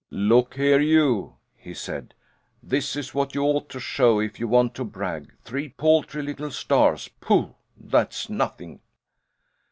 [0.09, 2.15] "Look here, you!" he said.
[2.63, 5.31] "This is what you ought to show if you want to brag.
[5.43, 7.53] Three paltry little stars pooh!
[7.77, 8.79] that's nothing!"